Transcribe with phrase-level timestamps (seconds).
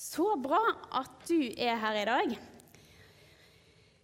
[0.00, 0.62] Så bra
[0.96, 2.30] at du er her i dag.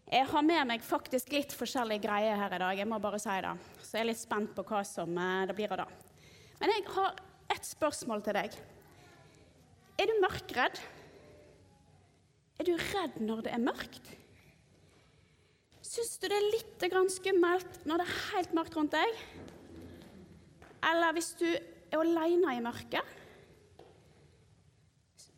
[0.06, 2.78] Jeg har med meg faktisk litt forskjellige greier her i dag.
[2.78, 3.54] jeg må bare si det.
[3.80, 5.88] Så jeg er litt spent på hva som eh, det blir av det.
[6.60, 7.16] Men jeg har
[7.56, 8.60] ett spørsmål til deg.
[9.96, 10.82] Er du mørkredd?
[12.60, 14.14] Er du redd når det er mørkt?
[15.80, 19.20] Syns du det er litt skummelt når det er helt mørkt rundt deg?
[20.92, 23.15] Eller hvis du er alene i mørket?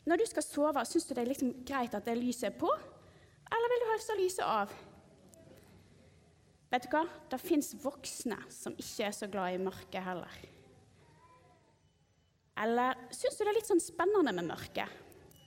[0.09, 2.69] Når du skal sove, syns du det er liksom greit at det lyset er på,
[3.49, 4.77] eller vil du helst ha lyset av?
[6.69, 7.03] Vet du hva?
[7.33, 10.39] Det fins voksne som ikke er så glad i mørket heller.
[12.61, 14.97] Eller syns du det er litt sånn spennende med mørket?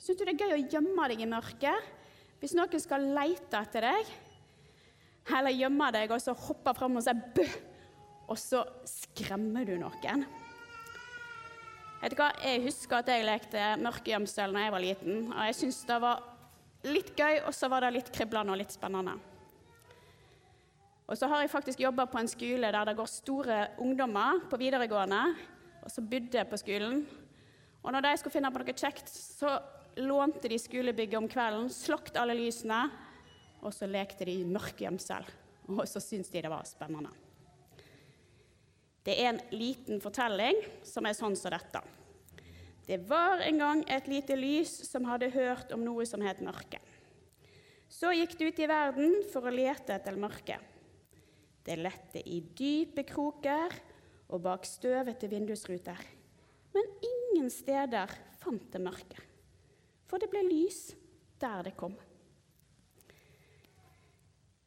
[0.01, 1.89] Syns du det er gøy å gjemme deg i mørket?
[2.41, 4.13] Hvis noen skal lete etter deg,
[5.37, 7.49] eller gjemme deg og så hoppe fram og si 'bø',
[8.33, 10.25] og så skremmer du noen?
[12.01, 12.31] Vet du hva?
[12.41, 15.17] Jeg husker at jeg lekte mørkegjemsel da jeg var liten.
[15.29, 16.23] Og jeg syntes det var
[16.89, 19.19] litt gøy, og så var det litt kriblende og litt spennende.
[21.05, 24.57] Og så har jeg faktisk jobba på en skole der det går store ungdommer på
[24.57, 25.21] videregående,
[25.83, 27.03] og så bodde på skolen.
[27.81, 29.57] Og når de skulle finne på noe kjekt, så
[30.01, 32.85] lånte de skolebygget om kvelden, slokte alle lysene,
[33.61, 35.27] og så lekte de mørkegjemsel.
[35.69, 37.11] Og så syntes de det var spennende.
[39.05, 41.81] Det er en liten fortelling som er sånn som dette.
[42.91, 46.81] Det var en gang et lite lys som hadde hørt om noe som het mørke.
[47.87, 50.59] Så gikk det ut i verden for å lete etter mørket.
[51.63, 53.77] Det lette i dype kroker
[54.27, 56.03] og bak støvete vindusruter.
[56.75, 58.11] Men ingen steder
[58.43, 59.23] fant det mørke,
[60.11, 60.89] for det ble lys
[61.39, 61.95] der det kom.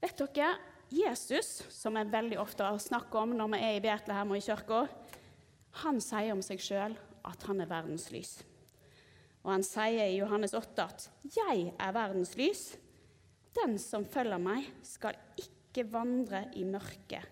[0.01, 0.55] Vet dere,
[0.89, 4.87] Jesus, som jeg veldig ofte snakker om når vi er i Betlehem og i kirka,
[5.85, 8.39] han sier om seg sjøl at han er verdens lys.
[9.45, 12.77] Og han sier i Johannes 8 at 'Jeg er verdens lys'.
[13.55, 17.23] Den som følger meg, skal ikke vandre i mørket,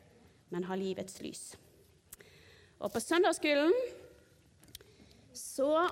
[0.50, 1.56] men ha livets lys.
[2.78, 3.72] Og på søndagsskolen
[5.32, 5.88] så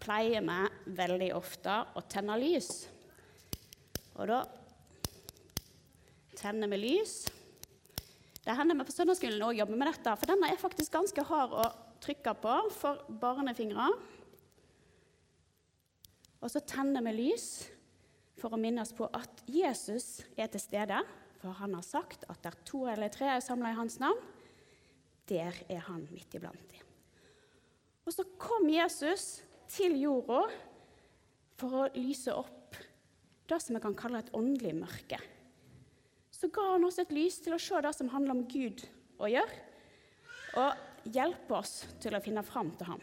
[0.00, 2.88] pleier vi veldig ofte å tenne lys.
[4.16, 4.44] Og da
[6.38, 7.28] tenner vi lys.
[8.44, 11.52] Det hender vi på søndagsskolen òg jobber med dette, for denne er faktisk ganske hard
[11.52, 11.66] å
[12.08, 13.88] trykke på for barnefingre.
[16.38, 17.48] Og så tenner vi lys
[18.38, 21.02] for å minnes på at Jesus er til stede.
[21.38, 24.18] For han har sagt at der to eller tre er samla i hans navn,
[25.28, 26.84] der er han midt iblant dem.
[28.08, 30.46] Og så kom Jesus til jorda
[31.60, 32.78] for å lyse opp
[33.48, 35.20] det som vi kan kalle et åndelig mørke
[36.38, 38.84] så ga han oss et lys til å se det som handler om Gud
[39.18, 39.64] å gjøre,
[40.58, 43.02] og hjelpe oss til å finne fram til ham.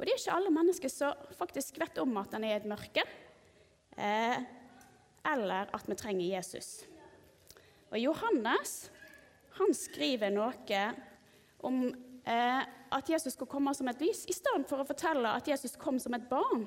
[0.00, 2.68] Og det er ikke alle mennesker som faktisk vet om at han er i et
[2.68, 3.04] mørke,
[4.00, 4.38] eh,
[5.28, 6.70] eller at vi trenger Jesus.
[7.90, 8.88] Og Johannes
[9.58, 10.84] han skriver noe
[11.66, 11.82] om
[12.24, 14.24] eh, at Jesus skulle komme som et lys.
[14.24, 16.64] I stedet for å fortelle at Jesus kom som et barn,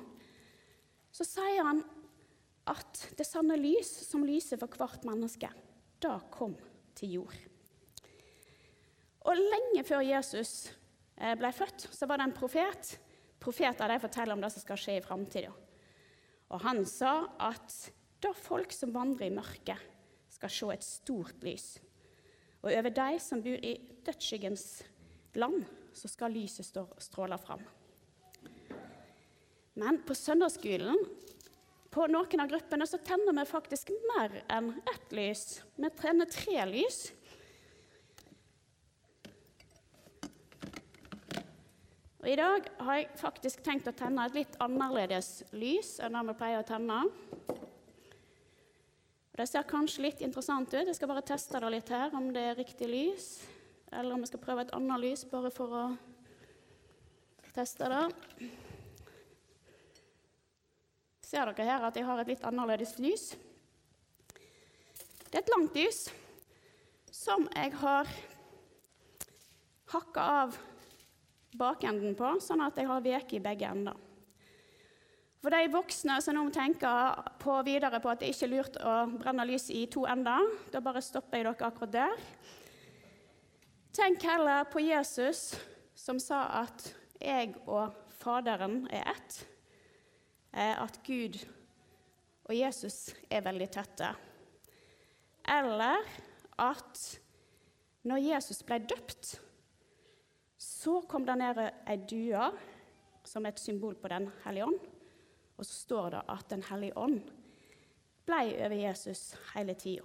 [1.14, 1.82] så sier han
[2.70, 5.50] at det sanne lys som lyser for hvert menneske,
[6.04, 6.56] da kom
[6.98, 7.53] til jord.
[9.24, 10.72] Og lenge før Jesus
[11.16, 12.96] eh, ble født, så var det en profet.
[13.44, 15.52] Profeter de forteller om det som skal skje i framtida.
[16.54, 17.76] Og han sa at
[18.24, 19.90] da folk som vandrer i mørket,
[20.34, 21.68] skal se et stort lys.
[22.64, 24.66] Og over de som bor i dødsskyggens
[25.40, 25.64] land,
[25.94, 26.68] så skal lyset
[27.06, 27.62] stråle fram.
[29.80, 30.98] Men på søndagsskolen
[31.94, 35.62] på noen av gruppene så tenner vi faktisk mer enn ett lys.
[35.78, 37.04] Vi tenner tre lys.
[42.24, 46.22] Og I dag har jeg faktisk tenkt å tenne et litt annerledes lys enn det
[46.30, 47.02] vi pleier å tenne.
[49.36, 50.88] Det ser kanskje litt interessant ut.
[50.88, 53.28] Jeg skal bare teste det litt her, om det er riktig lys.
[53.92, 55.84] Eller om vi skal prøve et annet lys bare for å
[57.52, 58.02] teste det.
[61.28, 63.34] Ser dere her at jeg har et litt annerledes lys?
[65.28, 66.06] Det er et langt lys
[67.12, 68.20] som jeg har
[69.92, 70.64] hakka av
[71.60, 73.98] bakenden på, sånn at jeg har veke i begge ender.
[75.44, 78.94] For de voksne som nå tenker på videre på at det ikke er lurt å
[79.12, 82.28] brenne lys i to ender, da bare stopper jeg dere akkurat der.
[83.94, 85.52] Tenk heller på Jesus
[85.96, 89.46] som sa at 'jeg og Faderen er ett'.
[90.54, 91.38] Eh, at Gud
[92.46, 94.16] og Jesus er veldig tette.
[95.50, 95.98] Eller
[96.60, 97.20] at
[98.04, 99.40] når Jesus ble døpt,
[100.84, 102.48] så kom det ned ei due
[103.24, 104.82] som et symbol på Den hellige ånd.
[105.56, 107.22] Og så står det at Den hellige ånd
[108.28, 110.04] ble over Jesus hele tida.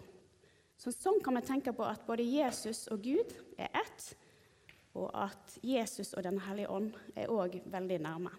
[0.78, 4.12] Så sånn kan vi tenke på at både Jesus og Gud er ett,
[4.94, 8.30] og at Jesus og Den hellige ånd er òg veldig nærme.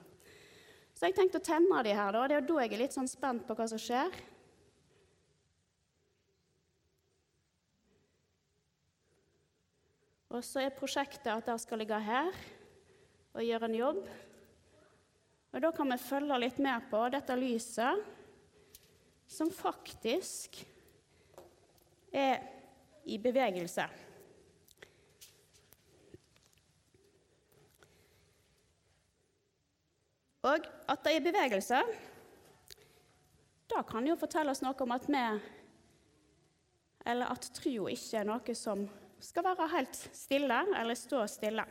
[0.95, 2.25] Så jeg tenkte å tenne de her, da.
[2.27, 4.15] Det er da jeg er litt sånn spent på hva som skjer.
[10.29, 12.27] Og så er prosjektet at jeg skal ligge her
[13.33, 14.03] og gjøre en jobb.
[15.49, 18.03] Og Da kan vi følge litt med på dette lyset,
[19.25, 20.59] som faktisk
[22.13, 22.45] er
[23.05, 23.87] i bevegelse.
[30.45, 31.81] Og at det er i bevegelse,
[33.69, 35.25] da kan jo fortelle oss noe om at vi
[37.09, 38.83] Eller at trua ikke er noe som
[39.19, 41.65] skal være helt stille eller stå stille.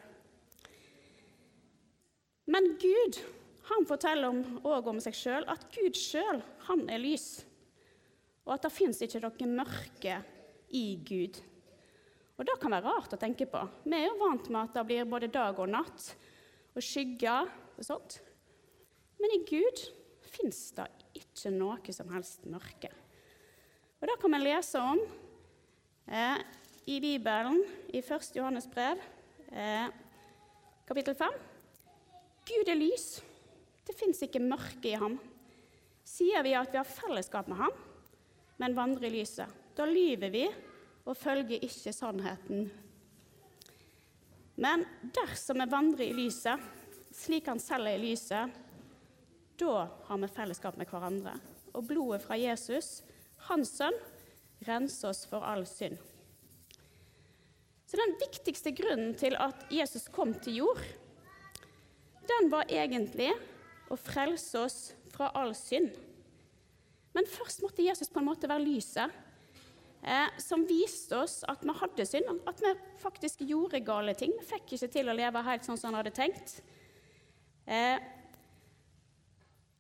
[2.49, 3.21] Men Gud
[3.69, 4.33] han forteller
[4.65, 6.41] òg om, om seg sjøl at Gud sjøl
[6.89, 7.43] er lys,
[8.47, 10.15] og at det fins ikke noe mørke
[10.73, 11.37] i Gud.
[12.39, 13.61] Og Det kan være rart å tenke på.
[13.85, 16.12] Vi er jo vant med at det blir både dag og natt
[16.73, 18.21] og skygger og sånt.
[19.19, 19.83] Men i Gud
[20.31, 20.87] fins det
[21.19, 22.93] ikke noe som helst mørke.
[23.99, 25.03] Og Det kan vi lese om
[26.06, 26.39] eh,
[26.88, 27.58] i Bibelen,
[27.93, 28.37] i 1.
[28.37, 28.96] Johannes brev,
[29.52, 29.88] eh,
[30.88, 31.35] kapittel 5.
[32.49, 33.20] Gud er lys.
[33.85, 35.19] Det fins ikke mørke i ham.
[36.05, 37.76] Sier vi at vi har fellesskap med ham,
[38.56, 40.46] men vandrer i lyset, da lyver vi
[41.05, 42.70] og følger ikke sannheten.
[44.56, 46.58] Men dersom vi vandrer i lyset,
[47.12, 48.49] slik han selv er i lyset,
[49.61, 51.37] da har vi fellesskap med hverandre.
[51.75, 53.02] Og blodet fra Jesus,
[53.52, 54.06] hans sønn,
[54.64, 56.00] renser oss for all synd.
[57.88, 60.82] Så Den viktigste grunnen til at Jesus kom til jord,
[62.29, 63.31] den var egentlig
[63.88, 64.76] å frelse oss
[65.14, 65.94] fra all synd.
[67.17, 69.14] Men først måtte Jesus på en måte være lyset
[70.05, 74.37] eh, som viste oss at vi hadde synd, at vi faktisk gjorde gale ting.
[74.37, 76.58] Vi fikk ikke til å leve helt sånn som han hadde tenkt.
[77.64, 77.96] Eh,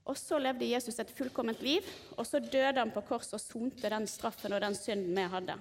[0.08, 1.84] og så levde Jesus et fullkomment liv,
[2.16, 5.58] og så døde han på korset og sonte den straffen og den synden vi hadde.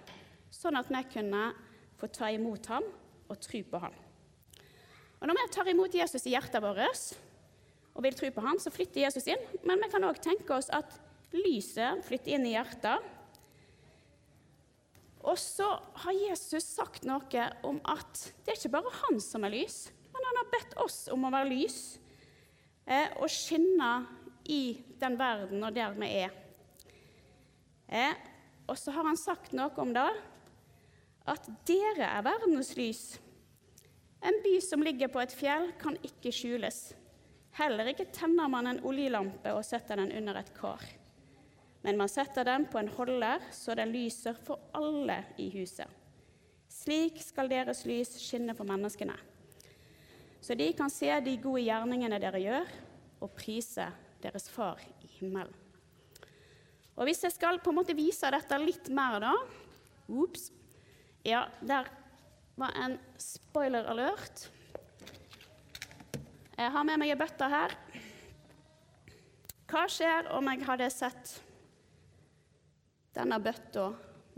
[0.55, 1.49] Sånn at vi kunne
[1.97, 2.85] få ta imot ham
[3.27, 3.95] og tro på ham.
[5.17, 7.17] Og Når vi tar imot Jesus i hjertet vårt,
[7.97, 9.43] og vil tro på ham, så flytter Jesus inn.
[9.65, 10.99] Men vi kan òg tenke oss at
[11.33, 13.01] lyset flytter inn i hjertet.
[15.27, 15.65] Og så
[16.03, 20.27] har Jesus sagt noe om at det er ikke bare han som er lys, men
[20.29, 21.79] han har bedt oss om å være lys
[22.85, 23.91] eh, og skinne
[24.47, 26.37] i den verden og der vi er.
[27.89, 28.13] Eh,
[28.69, 30.07] og så har han sagt noe om det,
[31.27, 33.03] at dere er verdens lys.
[34.23, 36.79] En by som ligger på et fjell, kan ikke skjules.
[37.57, 40.83] Heller ikke tenner man en oljelampe og setter den under et kar.
[41.85, 45.87] Men man setter den på en holder, så den lyser for alle i huset.
[46.71, 49.15] Slik skal deres lys skinne for menneskene,
[50.43, 52.67] så de kan se de gode gjerningene dere gjør,
[53.23, 53.87] og prise
[54.21, 55.53] deres Far i himmelen.
[56.97, 59.33] Og Hvis jeg skal på en måte vise dette litt mer, da
[60.07, 60.51] Ops.
[61.27, 61.89] Ja, der
[62.55, 64.45] var en spoiler alert.
[66.55, 67.73] Jeg har med meg ei bøtte her.
[69.67, 71.33] Hva skjer om jeg hadde sett
[73.17, 73.89] denne bøtta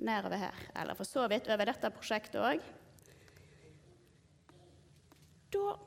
[0.01, 2.65] nedover her, eller for så vidt over dette prosjektet òg?
[5.53, 5.77] Da,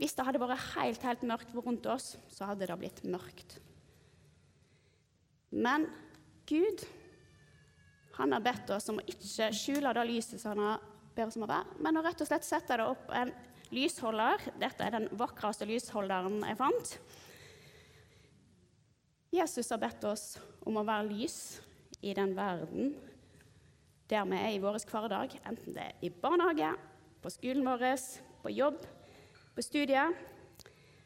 [0.00, 3.60] hvis det hadde vært helt, helt mørkt rundt oss, så hadde det blitt mørkt.
[5.54, 5.86] Men
[6.50, 6.82] Gud
[8.16, 10.82] han har bedt oss om å ikke skjule det lyset som han
[11.14, 13.32] bedt oss om å være, men å rett og slett sette det opp en
[13.74, 14.42] lysholder.
[14.60, 16.94] Dette er den vakreste lysholderen jeg fant.
[19.34, 21.38] Jesus har bedt oss om å være lys
[22.04, 22.94] i den verden
[24.10, 26.74] der vi er i vår hverdag, enten det er i barnehage,
[27.24, 27.86] på skolen vår,
[28.42, 28.82] på jobb,
[29.56, 30.12] på studiet.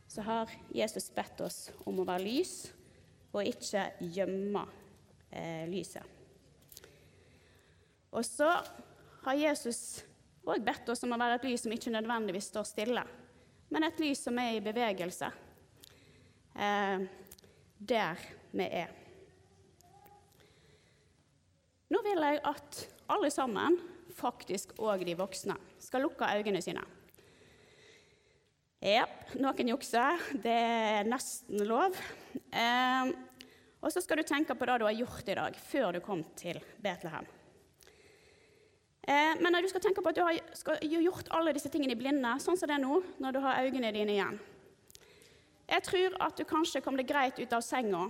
[0.08, 2.54] Så har Jesus bedt oss om å være lys
[3.30, 3.84] og ikke
[4.16, 4.64] gjemme
[5.30, 6.17] eh, lyset.
[8.12, 8.48] Og så
[9.24, 10.02] har Jesus
[10.48, 13.04] òg bedt oss om å være et lys som ikke nødvendigvis står stille,
[13.68, 15.28] men et lys som er i bevegelse.
[16.58, 17.04] Eh,
[17.78, 18.94] der vi er.
[21.88, 22.80] Nå vil jeg at
[23.12, 23.78] alle sammen,
[24.18, 26.82] faktisk òg de voksne, skal lukke øynene sine.
[28.82, 29.06] Ja,
[29.38, 30.20] noen jukser.
[30.38, 31.96] Det er nesten lov.
[32.54, 33.10] Eh,
[33.78, 36.22] og så skal du tenke på det du har gjort i dag, før du kom
[36.38, 37.26] til Betlehem.
[39.08, 41.98] Eh, men når du skal tenke på at du har gjort alle disse tingene i
[41.98, 44.36] blinde, sånn som det er nå, når du har øynene dine igjen
[45.64, 48.02] Jeg tror at du kanskje kom deg greit ut av senga,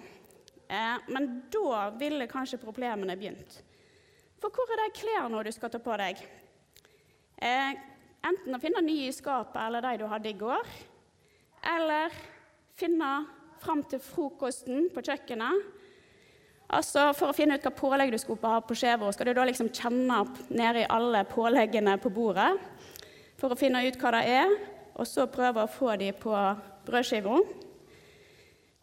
[0.67, 3.61] eh, men da ville kanskje problemene begynt.
[4.43, 6.23] For hvor er de klærne du skal ta på deg?
[7.39, 7.79] Eh,
[8.27, 10.71] enten å finne nye i skapet eller de du hadde i går,
[11.79, 12.15] eller
[12.79, 13.13] finne
[13.63, 15.78] fram til frokosten på kjøkkenet.
[16.69, 19.47] Altså, For å finne ut hva pålegg du skal ha på skjeva, skal du da
[19.49, 20.21] liksom kjenne
[20.53, 22.51] nedi alle påleggene på bordet
[23.39, 24.53] for å finne ut hva det er,
[24.99, 26.35] og så prøve å få dem på
[26.89, 27.39] brødskiva.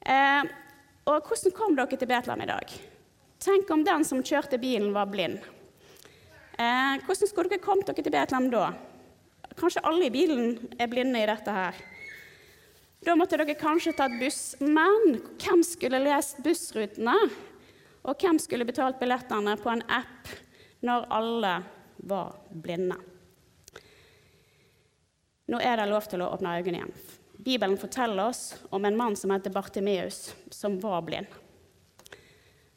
[0.06, 0.52] Eh,
[1.12, 2.76] og hvordan kom dere til Betlehem i dag?
[3.44, 5.44] Tenk om den som kjørte bilen, var blind.
[6.56, 8.70] Eh, hvordan skulle dere kommet dere til Betlehem da?
[9.60, 11.84] Kanskje alle i bilen er blinde i dette her.
[13.06, 17.18] Da måtte dere kanskje tatt buss, men hvem skulle lest bussrutene?
[18.06, 20.30] Og hvem skulle betalt billettene på en app
[20.86, 21.54] når alle
[22.06, 22.98] var blinde?
[25.50, 26.94] Nå er det lov til å åpne øynene igjen.
[27.46, 31.30] Bibelen forteller oss om en mann som heter Bartimeus, som var blind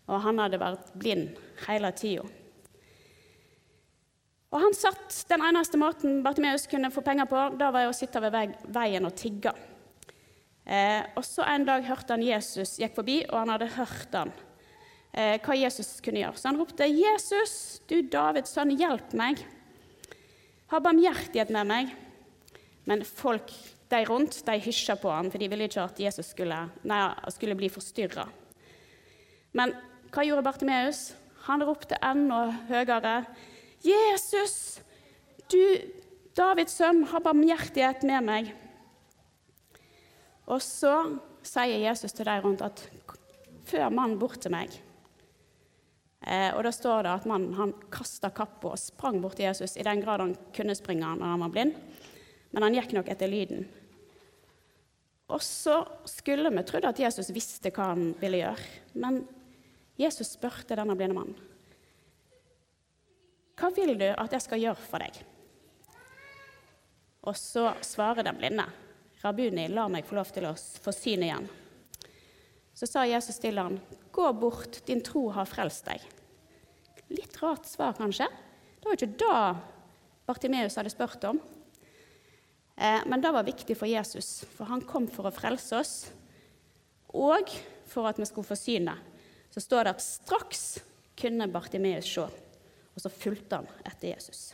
[0.08, 2.24] og han hadde vært blind hele tida.
[4.48, 8.20] Og han satt, Den eneste måten Bartimeus kunne få penger på, da var å sitte
[8.24, 9.52] ved veien og tigge.
[10.64, 14.32] Eh, og så En dag hørte han Jesus gikk forbi, og han hadde hørt han,
[15.18, 16.38] eh, hva Jesus kunne gjøre.
[16.38, 19.44] Så han ropte, 'Jesus, du Davids sønn, hjelp meg.'
[20.68, 21.94] 'Ha barmhjertighet med meg.'
[22.86, 23.52] Men folk
[23.90, 27.56] de rundt de hysja på ham, for de ville ikke at Jesus skulle, nei, skulle
[27.56, 28.26] bli forstyrra.
[29.52, 29.74] Men
[30.12, 31.12] hva gjorde Bartimeus?
[31.48, 33.26] Han ropte enda høyere.
[33.84, 34.80] 'Jesus,
[35.52, 35.62] du
[36.36, 38.52] Davids sønn, ha barmhjertighet med meg.'
[40.48, 42.90] Og så sier Jesus til de rundt at
[43.64, 44.87] 'før mannen bort til meg'.
[46.28, 49.78] Eh, og Da står det at mannen han kasta kappa og sprang bort til Jesus
[49.78, 51.76] i den grad han kunne springe når han var blind.
[52.52, 53.64] Men han gikk nok etter lyden.
[55.28, 58.68] Og så skulle vi trodd at Jesus visste hva han ville gjøre.
[59.00, 59.22] Men
[60.00, 61.40] Jesus spurte denne blinde mannen.
[63.58, 65.16] Hva vil du at jeg skal gjøre for deg?
[67.28, 68.68] Og så svarer den blinde.
[69.24, 71.48] Rabuni, la meg få lov til å få syn igjen.
[72.78, 73.80] Så sa Jesus til ham,
[74.14, 76.04] gå bort, din tro har frelst deg.
[77.10, 78.28] Litt rart svar, kanskje?
[78.78, 79.38] Det var ikke da
[80.28, 81.40] Bartimeus hadde spurt om.
[82.78, 85.94] Eh, men det var viktig for Jesus, for han kom for å frelse oss,
[87.10, 87.50] og
[87.88, 89.08] for at vi skulle få synet
[89.50, 90.64] så står det at straks
[91.18, 94.52] kunne Bartimeus se, og så fulgte han etter Jesus.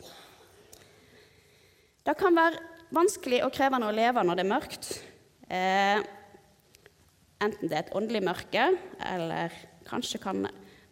[2.05, 2.61] Det kan være
[2.93, 4.89] vanskelig og krevende å leve når det er mørkt.
[7.45, 8.69] Enten det er et åndelig mørke,
[9.05, 9.53] eller
[9.85, 10.45] kanskje kan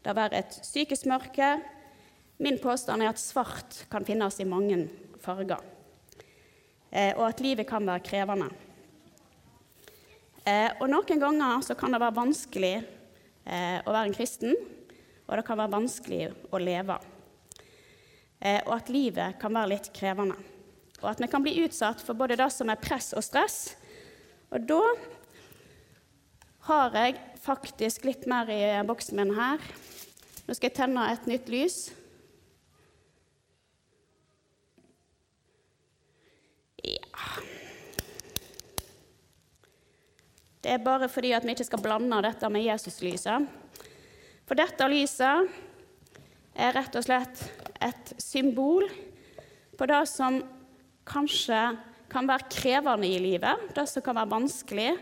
[0.04, 1.56] det være et psykisk mørke.
[2.44, 4.84] Min påstand er at svart kan finnes i mange
[5.24, 5.64] farger,
[6.92, 8.52] eh, og at livet kan være krevende.
[10.44, 14.54] Eh, og noen ganger kan det være vanskelig eh, å være en kristen,
[15.24, 17.00] og det kan være vanskelig å leve.
[18.44, 20.36] Og at livet kan være litt krevende.
[21.00, 23.78] Og at vi kan bli utsatt for både det som er press og stress.
[24.52, 24.82] Og da
[26.68, 29.60] har jeg faktisk litt mer i boksen min her.
[30.48, 31.78] Nå skal jeg tenne et nytt lys.
[36.84, 37.44] Ja
[40.64, 43.48] Det er bare fordi at vi ikke skal blande dette med Jesuslyset.
[44.48, 45.50] For dette lyset
[46.56, 47.42] er rett og slett
[47.84, 48.88] et symbol
[49.76, 50.40] på det som
[51.04, 51.60] kanskje
[52.08, 54.94] kan være krevende i livet, det som kan være vanskelig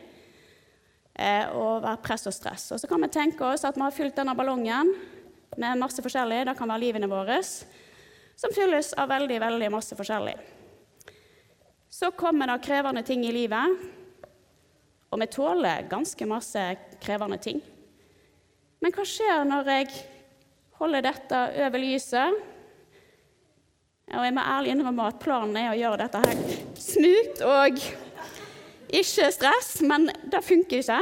[1.58, 2.70] og være press og stress.
[2.72, 4.94] Og så kan vi tenke oss at vi har fylt denne ballongen
[5.60, 10.38] med masse forskjellig, det kan være livene våre, som fylles av veldig, veldig masse forskjellig.
[11.92, 13.82] Så kommer det krevende ting i livet
[15.12, 16.62] og vi tåler ganske masse
[17.04, 17.60] krevende ting.
[18.82, 19.90] Men hva skjer når jeg
[20.80, 22.38] holder dette over lyset?
[24.12, 26.40] Og jeg må ærlig innrømme at planen er å gjøre dette her
[26.80, 27.84] smooth og
[28.92, 31.00] ikke stress, men det funker ikke.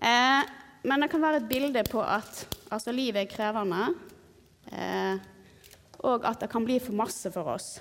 [0.00, 0.50] Eh,
[0.82, 3.90] men det kan være et bilde på at altså, livet er krevende,
[4.72, 5.20] eh,
[6.00, 7.74] og at det kan bli for masse for oss.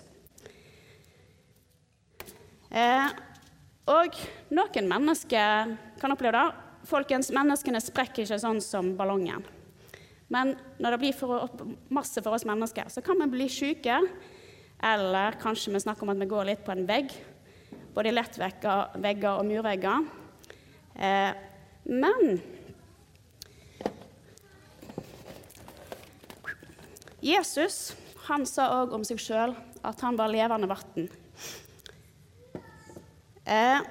[2.69, 3.07] Eh,
[3.89, 4.17] og
[4.53, 9.45] noen mennesker kan oppleve det folkens, menneskene sprekker ikke sånn som ballongen.
[10.29, 11.49] Men når det blir for
[11.93, 13.97] masse for oss mennesker, så kan vi bli syke.
[14.79, 17.11] Eller kanskje vi snakker om at vi går litt på en vegg.
[17.99, 20.05] Både lettvegger og murvegger.
[20.95, 21.33] Eh,
[21.83, 22.37] men
[27.19, 27.89] Jesus
[28.29, 29.51] han sa òg om seg sjøl
[29.83, 31.09] at han var levende vann.
[33.43, 33.83] Eh,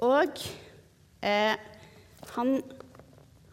[0.00, 0.40] og
[1.20, 1.60] eh,
[2.32, 2.54] han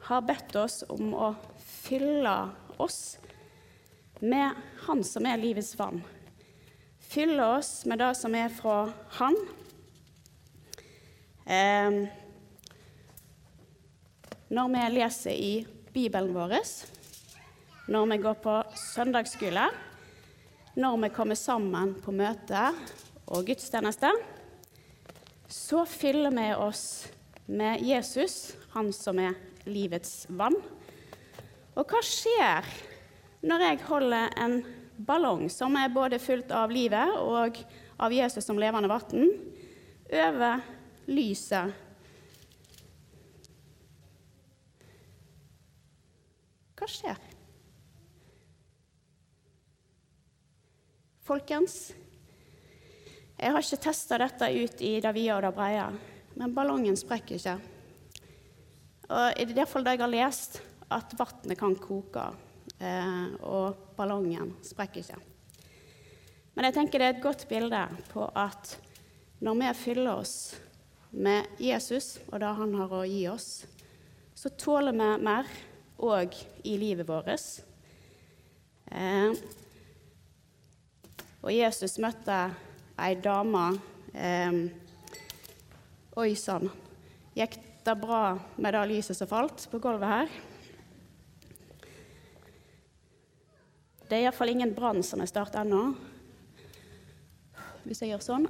[0.07, 2.37] har bedt oss om å fylle
[2.79, 3.17] oss
[4.23, 5.99] med Han som er livets vann.
[7.09, 8.83] Fylle oss med det som er fra
[9.17, 9.33] Han.
[11.49, 11.95] Eh,
[14.53, 15.53] når vi leser i
[15.89, 16.53] Bibelen vår,
[17.89, 19.65] når vi går på søndagsskole,
[20.77, 22.67] når vi kommer sammen på møte
[23.25, 24.13] og gudstjeneste,
[25.49, 26.83] så fyller vi oss
[27.49, 29.33] med Jesus, han som er
[29.65, 30.61] livets vann.
[31.73, 32.69] Og hva skjer
[33.41, 34.61] når jeg holder en
[34.99, 37.59] ballong som er både fullt av livet og
[37.99, 39.31] av Jesus som levende vann,
[40.09, 40.65] over
[41.09, 41.85] lyset?
[46.79, 47.25] Hva skjer?
[51.29, 51.91] Folkens,
[53.37, 55.89] jeg har ikke testa dette ut i det vide og det brede,
[56.39, 57.57] men ballongen sprekker ikke.
[59.09, 62.23] Og I hvert fall jeg har lest, at vannet kan koke,
[62.79, 65.17] og ballongen sprekker ikke.
[66.55, 67.81] Men jeg tenker det er et godt bilde
[68.11, 68.77] på at
[69.43, 70.33] når vi fyller oss
[71.11, 73.49] med Jesus og det han har å gi oss,
[74.35, 75.47] så tåler vi mer
[75.99, 76.35] òg
[76.67, 77.47] i livet vårt.
[78.91, 79.31] Eh,
[81.39, 82.41] og Jesus møtte
[82.99, 83.65] ei dame
[84.13, 84.61] eh,
[86.19, 86.67] Oi sann.
[87.37, 90.39] Gikk det bra med det lyset som falt på gulvet her?
[94.09, 95.91] Det er iallfall ingen brann som er startet ennå.
[97.83, 98.47] Hvis jeg gjør sånn.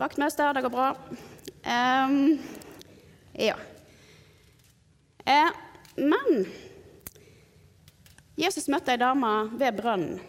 [0.00, 0.86] Vaktmester, det går bra.
[1.68, 2.38] Um,
[3.36, 3.58] ja.
[5.28, 5.50] Eh,
[6.00, 6.48] men
[8.40, 10.22] Jesus møtte ei dame ved brønnen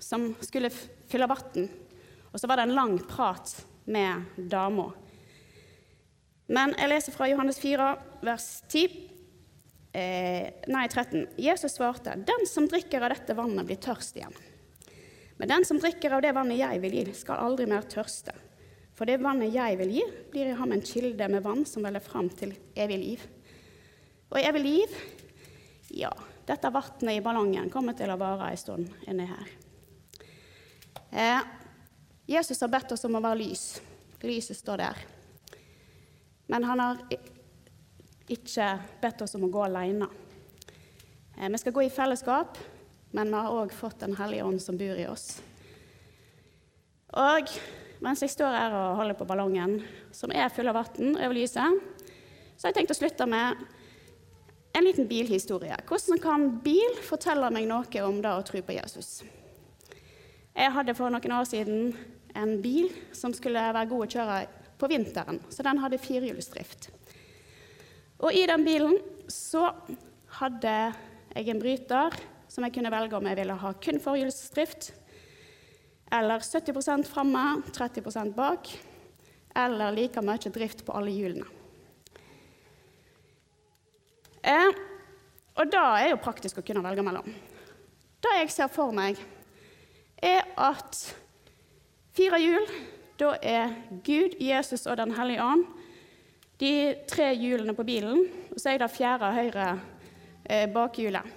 [0.00, 1.68] som skulle fylle vann.
[2.32, 3.52] Og så var det en lang prat
[3.84, 4.94] med dama.
[6.48, 7.92] Men jeg leser fra Johannes 4,
[8.24, 9.15] vers 10.
[9.96, 11.26] Eh, nei, 13.
[11.40, 14.34] Jesus svarte, 'Den som drikker av dette vannet, blir tørst igjen.'
[15.38, 18.34] 'Men den som drikker av det vannet jeg vil gi, skal aldri mer tørste.'
[18.92, 22.00] 'For det vannet jeg vil gi, blir i ham en kilde med vann som veller
[22.00, 23.26] fram til evig liv.'
[24.32, 24.96] Og evig liv
[25.90, 26.10] Ja,
[26.46, 29.46] dette vannet i ballongen kommer til å vare en stund inni her.
[31.10, 31.40] Eh,
[32.26, 33.80] Jesus har bedt oss om å være lys.
[34.20, 34.96] Lyset står der.
[36.48, 36.98] Men han har
[38.32, 38.70] ikke
[39.02, 40.08] bedt oss om å gå alene.
[41.38, 42.58] Eh, vi skal gå i fellesskap,
[43.16, 45.40] men vi har òg fått Den hellige ånd som bor i oss.
[47.16, 47.52] Og
[48.04, 49.78] mens jeg står her og holder på ballongen,
[50.12, 51.80] som er full av vann over lyset,
[52.56, 53.62] så har jeg tenkt å slutte med
[54.76, 55.76] en liten bilhistorie.
[55.88, 59.22] Hvordan kan bil fortelle meg noe om det å tro på Jesus?
[60.56, 61.90] Jeg hadde for noen år siden
[62.36, 64.38] en bil som skulle være god å kjøre
[64.76, 66.90] på vinteren, så den hadde firehjulsdrift.
[68.22, 68.96] Og i den bilen
[69.28, 69.68] så
[70.38, 70.72] hadde
[71.34, 72.16] jeg en bryter
[72.48, 74.92] som jeg kunne velge om jeg ville ha kun forhjulsdrift,
[76.16, 77.42] eller 70% framme,
[77.74, 78.70] 30% bak,
[79.56, 81.48] eller like mye drift på alle hjulene.
[84.46, 84.70] Eh,
[85.58, 87.26] og da er jo praktisk å kunne velge mellom.
[88.22, 89.18] Det jeg ser for meg,
[90.22, 91.00] er at
[92.16, 92.68] fire hjul
[93.20, 93.74] da er
[94.04, 95.66] Gud, Jesus og Den hellige ånd
[96.60, 96.72] de
[97.08, 99.66] tre hjulene på bilen, og så er det fjerde høyre
[100.44, 101.34] eh, bakhjulet.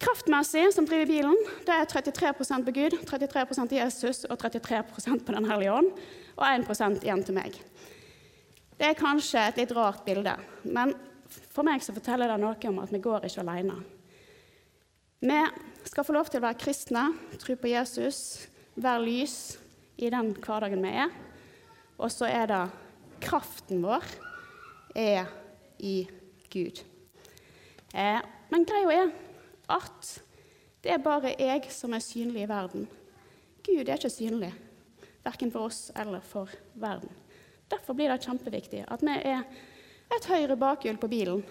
[0.00, 5.34] Kraftmessig, som driver bilen, det er 33 på Gud, 33 til Jesus og 33% på
[5.36, 5.90] Den hellige ånd,
[6.38, 7.58] og 1% igjen til meg.
[8.80, 10.94] Det er kanskje et litt rart bilde, men
[11.52, 13.76] for meg så forteller det noe om at vi går ikke alene.
[15.20, 15.40] Vi
[15.84, 17.02] skal få lov til å være kristne,
[17.42, 18.46] tro på Jesus,
[18.80, 19.36] være lys,
[20.00, 21.12] i den hverdagen vi er.
[22.00, 22.62] Og så er det
[23.22, 24.06] kraften vår
[24.98, 25.28] er
[25.78, 26.08] i
[26.50, 26.82] Gud.
[27.94, 29.12] Eh, men greia er
[29.70, 30.10] at
[30.82, 32.88] det er bare jeg som er synlig i verden.
[33.66, 34.50] Gud er ikke synlig,
[35.24, 37.12] verken for oss eller for verden.
[37.70, 39.44] Derfor blir det kjempeviktig at vi er
[40.10, 41.44] et høyre bakhjul på bilen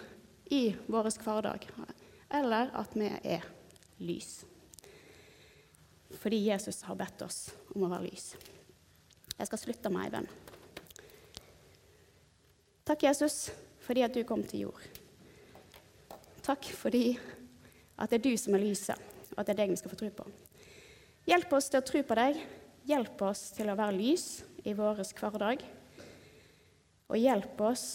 [0.52, 1.64] i vår hverdag,
[2.42, 3.46] eller at vi er
[4.02, 4.40] lys
[6.20, 8.32] fordi Jesus har bedt oss om å være lys.
[9.38, 10.32] Jeg skal slutte med ei bønn.
[12.90, 13.52] Takk, Jesus,
[13.86, 14.86] fordi at du kom til jord.
[16.42, 17.12] Takk fordi
[17.94, 18.98] at det er du som er lyset,
[19.30, 20.26] og at det er deg vi skal få tro på.
[21.30, 22.40] Hjelp oss til å tro på deg.
[22.90, 24.24] Hjelp oss til å være lys
[24.66, 25.62] i vår hverdag.
[27.14, 27.86] Og hjelp oss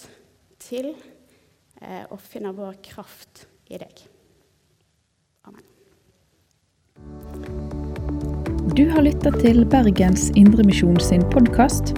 [0.64, 4.00] til eh, å finne vår kraft i deg.
[5.44, 5.68] Amen.
[8.80, 11.98] Du har lytta til Bergens Indremisjon sin podkast.